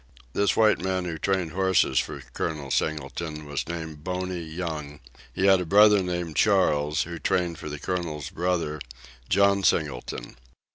[0.33, 2.71] This white man who trained horses for Col.
[2.71, 4.99] Singleton was named Boney Young;
[5.31, 8.81] he had a brother named Charles, who trained for the colonel's brother,
[9.29, 10.37] John Singleton.